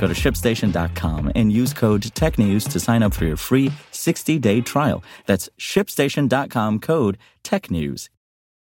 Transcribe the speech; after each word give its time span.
Go 0.00 0.06
to 0.06 0.14
shipstation.com 0.14 1.32
and 1.34 1.52
use 1.52 1.72
code 1.72 2.02
TechNews 2.02 2.70
to 2.70 2.80
sign 2.80 3.02
up 3.02 3.14
for 3.14 3.24
your 3.24 3.36
free 3.36 3.72
60 3.92 4.38
day 4.38 4.60
trial. 4.60 5.02
That's 5.26 5.48
shipstation.com 5.58 6.80
code 6.80 7.18
TechNews. 7.44 8.08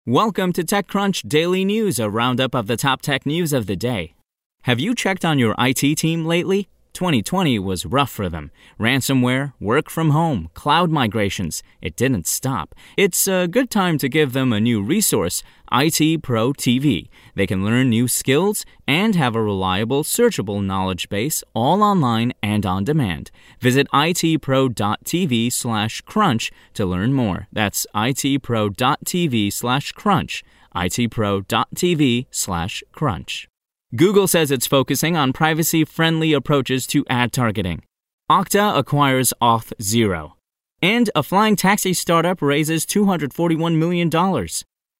Welcome 0.07 0.53
to 0.53 0.63
TechCrunch 0.63 1.29
Daily 1.29 1.65
News, 1.65 1.99
a 1.99 2.09
roundup 2.09 2.55
of 2.55 2.69
the 2.69 2.77
top 2.77 3.03
tech 3.03 3.27
news 3.27 3.53
of 3.53 3.67
the 3.67 3.75
day. 3.75 4.15
Have 4.63 4.79
you 4.79 4.95
checked 4.95 5.25
on 5.25 5.39
your 5.39 5.55
IT 5.59 5.97
team 5.97 6.25
lately? 6.25 6.69
2020 6.97 7.59
was 7.59 7.85
rough 7.85 8.11
for 8.11 8.31
them. 8.31 8.51
Ransomware, 8.81 9.53
work 9.61 9.91
from 9.91 10.11
home, 10.11 10.49
cloud 10.55 10.91
migrations. 10.91 11.63
It 11.83 11.95
didn't 11.95 12.27
stop. 12.27 12.75
It's 12.97 13.29
a 13.29 13.47
good 13.47 13.71
time 13.71 13.99
to 13.99 14.09
give 14.09 14.33
them 14.33 14.51
a 14.51 14.61
new 14.61 14.83
resource, 14.83 15.43
IT 15.71 16.23
Pro 16.23 16.55
TV. 16.55 17.09
They 17.35 17.47
can 17.47 17.67
learn 17.67 17.91
new 17.91 18.09
skills 18.09 18.65
and 18.89 19.15
have 19.15 19.37
a 19.37 19.43
reliable, 19.43 20.05
searchable 20.05 20.65
knowledge 20.65 21.11
base 21.11 21.45
all 21.55 21.83
online 21.83 22.33
and 22.43 22.65
on 22.65 22.85
demand. 22.85 23.31
Visit 23.61 23.87
itpro.tv 23.93 25.53
slash 25.53 26.01
crunch 26.01 26.51
to 26.73 26.87
learn 26.87 27.13
more. 27.13 27.47
That's 27.53 27.87
itpro.tv 27.95 29.53
slash 29.53 29.93
Google 33.95 34.27
says 34.27 34.51
it's 34.51 34.67
focusing 34.67 35.17
on 35.17 35.33
privacy 35.33 35.85
friendly 35.85 36.33
approaches 36.33 36.89
to 36.89 37.05
ad 37.09 37.33
targeting. 37.33 37.85
Okta 38.29 38.77
acquires 38.77 39.33
Auth0. 39.41 40.33
And 40.83 41.09
a 41.15 41.23
flying 41.23 41.55
taxi 41.55 41.95
startup 41.95 42.43
raises 42.43 42.85
$241 42.85 43.77
million. 43.77 44.11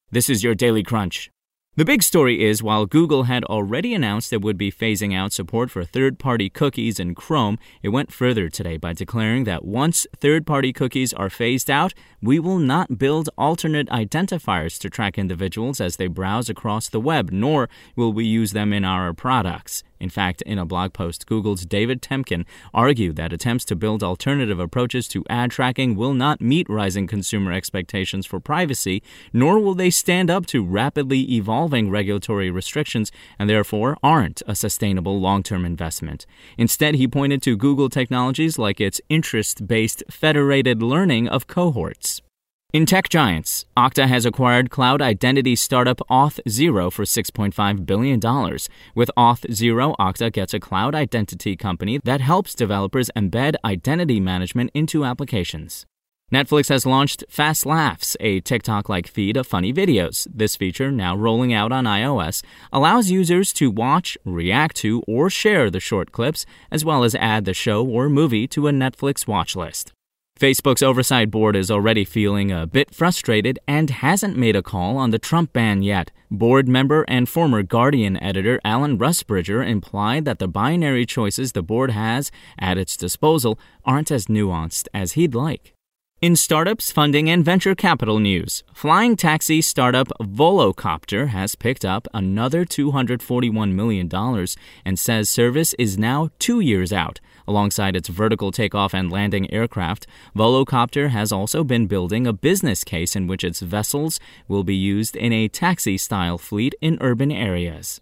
This 0.09 0.29
is 0.29 0.41
your 0.41 0.55
Daily 0.55 0.83
Crunch. 0.83 1.29
The 1.77 1.85
big 1.85 2.01
story 2.01 2.43
is 2.43 2.63
while 2.63 2.87
Google 2.87 3.25
had 3.25 3.43
already 3.43 3.93
announced 3.93 4.33
it 4.33 4.41
would 4.41 4.57
be 4.57 4.71
phasing 4.71 5.15
out 5.15 5.31
support 5.31 5.69
for 5.69 5.83
third 5.83 6.17
party 6.17 6.49
cookies 6.49 6.99
in 6.99 7.13
Chrome, 7.13 7.59
it 7.83 7.89
went 7.89 8.11
further 8.11 8.49
today 8.49 8.77
by 8.77 8.93
declaring 8.93 9.43
that 9.43 9.63
once 9.63 10.07
third 10.17 10.47
party 10.47 10.73
cookies 10.73 11.13
are 11.13 11.29
phased 11.29 11.69
out, 11.69 11.93
we 12.19 12.39
will 12.39 12.57
not 12.57 12.97
build 12.97 13.29
alternate 13.37 13.87
identifiers 13.89 14.79
to 14.79 14.89
track 14.89 15.19
individuals 15.19 15.79
as 15.79 15.97
they 15.97 16.07
browse 16.07 16.49
across 16.49 16.89
the 16.89 16.99
web, 16.99 17.29
nor 17.31 17.69
will 17.95 18.11
we 18.11 18.25
use 18.25 18.53
them 18.53 18.73
in 18.73 18.83
our 18.83 19.13
products. 19.13 19.83
In 19.99 20.09
fact, 20.09 20.41
in 20.43 20.59
a 20.59 20.65
blog 20.65 20.93
post, 20.93 21.25
Google's 21.25 21.65
David 21.65 22.01
Temkin 22.01 22.45
argued 22.73 23.15
that 23.15 23.33
attempts 23.33 23.65
to 23.65 23.75
build 23.75 24.03
alternative 24.03 24.59
approaches 24.59 25.07
to 25.09 25.25
ad 25.29 25.51
tracking 25.51 25.95
will 25.95 26.13
not 26.13 26.41
meet 26.41 26.69
rising 26.69 27.07
consumer 27.07 27.51
expectations 27.51 28.25
for 28.25 28.39
privacy, 28.39 29.01
nor 29.33 29.59
will 29.59 29.75
they 29.75 29.89
stand 29.89 30.29
up 30.29 30.45
to 30.47 30.63
rapidly 30.63 31.21
evolving 31.33 31.89
regulatory 31.89 32.51
restrictions 32.51 33.11
and 33.39 33.49
therefore 33.49 33.97
aren't 34.03 34.41
a 34.47 34.55
sustainable 34.55 35.19
long 35.19 35.43
term 35.43 35.65
investment. 35.65 36.25
Instead, 36.57 36.95
he 36.95 37.07
pointed 37.07 37.41
to 37.41 37.57
Google 37.57 37.89
technologies 37.89 38.59
like 38.59 38.79
its 38.79 39.01
interest 39.09 39.67
based 39.67 40.03
federated 40.09 40.81
learning 40.81 41.27
of 41.27 41.47
cohorts. 41.47 42.21
In 42.73 42.85
tech 42.85 43.07
giants, 43.07 43.65
Okta 43.77 44.07
has 44.07 44.25
acquired 44.25 44.69
cloud 44.69 45.01
identity 45.01 45.55
startup 45.55 46.01
Auth0 46.09 46.91
for 46.91 47.05
$6.5 47.05 47.85
billion. 47.85 48.19
With 48.93 49.09
Auth0, 49.15 49.95
Okta 49.97 50.33
gets 50.33 50.53
a 50.53 50.59
cloud 50.59 50.93
identity 50.93 51.55
company 51.55 52.01
that 52.03 52.19
helps 52.19 52.53
developers 52.53 53.09
embed 53.15 53.55
identity 53.63 54.19
management 54.19 54.71
into 54.73 55.05
applications. 55.05 55.85
Netflix 56.29 56.67
has 56.67 56.85
launched 56.85 57.23
Fast 57.29 57.65
Laughs, 57.65 58.17
a 58.19 58.41
TikTok 58.41 58.89
like 58.89 59.07
feed 59.07 59.37
of 59.37 59.47
funny 59.47 59.71
videos. 59.71 60.27
This 60.29 60.57
feature, 60.57 60.91
now 60.91 61.15
rolling 61.15 61.53
out 61.53 61.71
on 61.71 61.85
iOS, 61.85 62.43
allows 62.73 63.09
users 63.09 63.53
to 63.53 63.71
watch, 63.71 64.17
react 64.25 64.75
to, 64.77 65.01
or 65.07 65.29
share 65.29 65.71
the 65.71 65.79
short 65.79 66.11
clips, 66.11 66.45
as 66.69 66.83
well 66.83 67.05
as 67.05 67.15
add 67.15 67.45
the 67.45 67.53
show 67.53 67.85
or 67.85 68.09
movie 68.09 68.45
to 68.49 68.67
a 68.67 68.73
Netflix 68.73 69.25
watch 69.25 69.55
list. 69.55 69.93
Facebook's 70.37 70.83
oversight 70.83 71.31
board 71.31 71.55
is 71.55 71.71
already 71.71 72.05
feeling 72.05 72.51
a 72.51 72.67
bit 72.67 72.93
frustrated 72.93 73.57
and 73.67 73.89
hasn't 73.89 74.37
made 74.37 74.55
a 74.55 74.61
call 74.61 74.95
on 74.97 75.09
the 75.09 75.17
Trump 75.17 75.51
ban 75.51 75.81
yet. 75.81 76.11
Board 76.29 76.67
member 76.67 77.03
and 77.07 77.27
former 77.27 77.63
Guardian 77.63 78.21
editor 78.21 78.61
Alan 78.63 78.99
Rusbridger 78.99 79.67
implied 79.67 80.25
that 80.25 80.37
the 80.37 80.47
binary 80.47 81.07
choices 81.07 81.53
the 81.53 81.63
board 81.63 81.89
has 81.89 82.29
at 82.59 82.77
its 82.77 82.95
disposal 82.95 83.57
aren't 83.83 84.11
as 84.11 84.27
nuanced 84.27 84.87
as 84.93 85.13
he'd 85.13 85.33
like. 85.33 85.73
In 86.19 86.35
startups, 86.35 86.91
funding, 86.91 87.29
and 87.29 87.45
venture 87.45 87.75
capital 87.75 88.17
news, 88.17 88.63
flying 88.73 89.15
taxi 89.15 89.61
startup 89.61 90.07
Volocopter 90.19 91.27
has 91.27 91.53
picked 91.53 91.85
up 91.85 92.07
another 92.11 92.65
$241 92.65 93.73
million 93.73 94.09
and 94.83 94.97
says 94.97 95.29
service 95.29 95.75
is 95.75 95.99
now 95.99 96.31
two 96.39 96.59
years 96.59 96.91
out. 96.91 97.19
Alongside 97.47 97.95
its 97.95 98.09
vertical 98.09 98.51
takeoff 98.51 98.95
and 98.95 99.11
landing 99.11 99.53
aircraft, 99.53 100.07
Volocopter 100.35 101.09
has 101.09 101.31
also 101.31 101.63
been 101.63 101.85
building 101.85 102.25
a 102.25 102.33
business 102.33 102.83
case 102.83 103.15
in 103.15 103.27
which 103.27 103.43
its 103.43 103.59
vessels 103.59 104.19
will 104.47 104.63
be 104.63 104.75
used 104.75 105.15
in 105.15 105.31
a 105.31 105.47
taxi 105.47 105.99
style 105.99 106.39
fleet 106.39 106.73
in 106.81 106.97
urban 106.99 107.31
areas. 107.31 108.01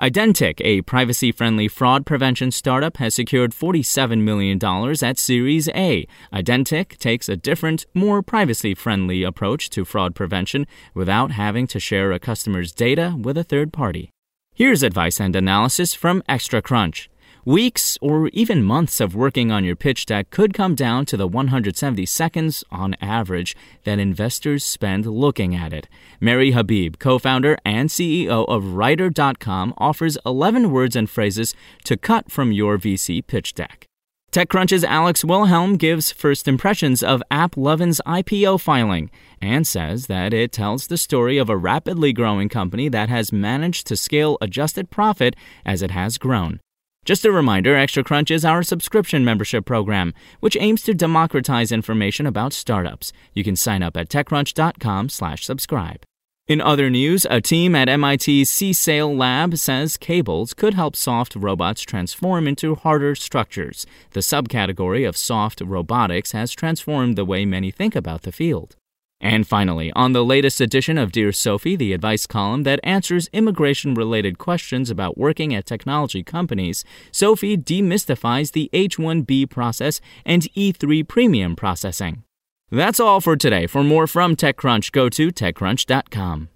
Identiq, 0.00 0.60
a 0.60 0.82
privacy 0.82 1.32
friendly 1.32 1.68
fraud 1.68 2.04
prevention 2.04 2.50
startup, 2.50 2.98
has 2.98 3.14
secured 3.14 3.52
$47 3.52 4.20
million 4.20 4.62
at 5.02 5.18
Series 5.18 5.68
A. 5.70 6.06
Identiq 6.32 6.98
takes 6.98 7.30
a 7.30 7.36
different, 7.36 7.86
more 7.94 8.20
privacy 8.22 8.74
friendly 8.74 9.22
approach 9.22 9.70
to 9.70 9.86
fraud 9.86 10.14
prevention 10.14 10.66
without 10.92 11.30
having 11.30 11.66
to 11.68 11.80
share 11.80 12.12
a 12.12 12.18
customer's 12.18 12.72
data 12.72 13.16
with 13.18 13.38
a 13.38 13.44
third 13.44 13.72
party. 13.72 14.10
Here's 14.54 14.82
advice 14.82 15.18
and 15.18 15.34
analysis 15.34 15.94
from 15.94 16.22
Extra 16.28 16.60
Crunch. 16.60 17.08
Weeks 17.46 17.96
or 18.00 18.26
even 18.32 18.64
months 18.64 19.00
of 19.00 19.14
working 19.14 19.52
on 19.52 19.62
your 19.62 19.76
pitch 19.76 20.04
deck 20.04 20.30
could 20.30 20.52
come 20.52 20.74
down 20.74 21.06
to 21.06 21.16
the 21.16 21.28
170 21.28 22.04
seconds 22.04 22.64
on 22.72 22.96
average 23.00 23.54
that 23.84 24.00
investors 24.00 24.64
spend 24.64 25.06
looking 25.06 25.54
at 25.54 25.72
it. 25.72 25.88
May 26.20 26.50
Habib, 26.50 26.98
co 26.98 27.20
founder 27.20 27.56
and 27.64 27.88
CEO 27.88 28.44
of 28.48 28.74
Writer.com, 28.74 29.74
offers 29.78 30.18
11 30.26 30.72
words 30.72 30.96
and 30.96 31.08
phrases 31.08 31.54
to 31.84 31.96
cut 31.96 32.32
from 32.32 32.50
your 32.50 32.78
VC 32.78 33.24
pitch 33.24 33.54
deck. 33.54 33.86
TechCrunch's 34.32 34.82
Alex 34.82 35.24
Wilhelm 35.24 35.76
gives 35.76 36.10
first 36.10 36.48
impressions 36.48 37.00
of 37.00 37.22
AppLovin's 37.30 38.00
IPO 38.04 38.60
filing 38.60 39.08
and 39.40 39.64
says 39.64 40.08
that 40.08 40.34
it 40.34 40.50
tells 40.50 40.88
the 40.88 40.98
story 40.98 41.38
of 41.38 41.48
a 41.48 41.56
rapidly 41.56 42.12
growing 42.12 42.48
company 42.48 42.88
that 42.88 43.08
has 43.08 43.32
managed 43.32 43.86
to 43.86 43.96
scale 43.96 44.36
adjusted 44.40 44.90
profit 44.90 45.36
as 45.64 45.80
it 45.80 45.92
has 45.92 46.18
grown. 46.18 46.58
Just 47.06 47.24
a 47.24 47.30
reminder, 47.30 47.76
Extra 47.76 48.02
Crunch 48.02 48.32
is 48.32 48.44
our 48.44 48.64
subscription 48.64 49.24
membership 49.24 49.64
program, 49.64 50.12
which 50.40 50.56
aims 50.58 50.82
to 50.82 50.92
democratize 50.92 51.70
information 51.70 52.26
about 52.26 52.52
startups. 52.52 53.12
You 53.32 53.44
can 53.44 53.54
sign 53.54 53.80
up 53.84 53.96
at 53.96 54.08
TechCrunch.com/slash-subscribe. 54.08 56.02
In 56.48 56.60
other 56.60 56.90
news, 56.90 57.24
a 57.30 57.40
team 57.40 57.76
at 57.76 57.86
MIT's 57.86 58.50
CSAIL 58.50 59.16
lab 59.16 59.56
says 59.56 59.96
cables 59.96 60.52
could 60.52 60.74
help 60.74 60.96
soft 60.96 61.36
robots 61.36 61.82
transform 61.82 62.48
into 62.48 62.74
harder 62.74 63.14
structures. 63.14 63.86
The 64.10 64.18
subcategory 64.18 65.08
of 65.08 65.16
soft 65.16 65.60
robotics 65.60 66.32
has 66.32 66.50
transformed 66.50 67.14
the 67.14 67.24
way 67.24 67.44
many 67.44 67.70
think 67.70 67.94
about 67.94 68.22
the 68.22 68.32
field. 68.32 68.74
And 69.20 69.46
finally, 69.46 69.92
on 69.92 70.12
the 70.12 70.24
latest 70.24 70.60
edition 70.60 70.98
of 70.98 71.10
Dear 71.10 71.32
Sophie, 71.32 71.76
the 71.76 71.92
advice 71.92 72.26
column 72.26 72.64
that 72.64 72.80
answers 72.84 73.28
immigration 73.32 73.94
related 73.94 74.38
questions 74.38 74.90
about 74.90 75.16
working 75.16 75.54
at 75.54 75.66
technology 75.66 76.22
companies, 76.22 76.84
Sophie 77.10 77.56
demystifies 77.56 78.52
the 78.52 78.68
H 78.72 78.98
1B 78.98 79.48
process 79.48 80.00
and 80.24 80.42
E3 80.54 81.08
premium 81.08 81.56
processing. 81.56 82.24
That's 82.70 83.00
all 83.00 83.20
for 83.20 83.36
today. 83.36 83.66
For 83.66 83.82
more 83.82 84.06
from 84.06 84.36
TechCrunch, 84.36 84.92
go 84.92 85.08
to 85.08 85.28
TechCrunch.com. 85.30 86.48